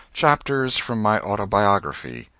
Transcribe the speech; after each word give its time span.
CHAPTERS 0.13 0.77
FROM 0.77 0.99
MY 1.03 1.19
AUTOBIOGRAPHY. 1.19 2.27